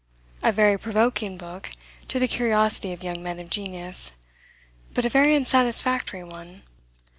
A 0.41 0.51
very 0.51 0.79
provoking 0.79 1.37
book 1.37 1.69
to 2.07 2.17
the 2.17 2.27
curiosity 2.27 2.91
of 2.91 3.03
young 3.03 3.21
men 3.21 3.39
of 3.39 3.51
genius, 3.51 4.13
but 4.95 5.05
a 5.05 5.09
very 5.09 5.35
unsatisfactory 5.35 6.23
one. 6.23 6.63